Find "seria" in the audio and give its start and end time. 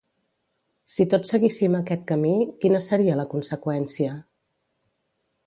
2.87-3.19